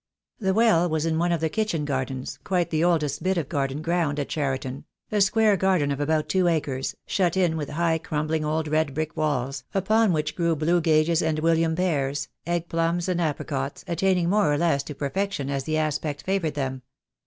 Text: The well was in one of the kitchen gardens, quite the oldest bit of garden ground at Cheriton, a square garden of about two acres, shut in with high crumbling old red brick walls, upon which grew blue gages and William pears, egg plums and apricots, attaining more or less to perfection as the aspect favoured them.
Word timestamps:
The 0.39 0.55
well 0.55 0.89
was 0.89 1.05
in 1.05 1.19
one 1.19 1.31
of 1.31 1.41
the 1.41 1.49
kitchen 1.49 1.85
gardens, 1.85 2.39
quite 2.43 2.71
the 2.71 2.83
oldest 2.83 3.21
bit 3.21 3.37
of 3.37 3.47
garden 3.47 3.83
ground 3.83 4.19
at 4.19 4.29
Cheriton, 4.29 4.85
a 5.11 5.21
square 5.21 5.55
garden 5.55 5.91
of 5.91 5.99
about 5.99 6.27
two 6.27 6.47
acres, 6.47 6.95
shut 7.05 7.37
in 7.37 7.55
with 7.55 7.69
high 7.69 7.99
crumbling 7.99 8.43
old 8.43 8.67
red 8.67 8.95
brick 8.95 9.15
walls, 9.15 9.63
upon 9.75 10.11
which 10.11 10.35
grew 10.35 10.55
blue 10.55 10.81
gages 10.81 11.21
and 11.21 11.37
William 11.37 11.75
pears, 11.75 12.29
egg 12.47 12.67
plums 12.67 13.07
and 13.07 13.21
apricots, 13.21 13.85
attaining 13.87 14.27
more 14.27 14.51
or 14.51 14.57
less 14.57 14.81
to 14.81 14.95
perfection 14.95 15.51
as 15.51 15.65
the 15.65 15.77
aspect 15.77 16.23
favoured 16.23 16.55
them. 16.55 16.81